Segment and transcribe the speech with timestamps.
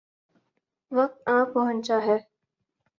[0.91, 2.17] وقت آن پہنچا ہے۔